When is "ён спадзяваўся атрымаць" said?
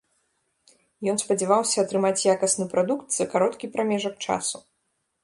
1.11-2.25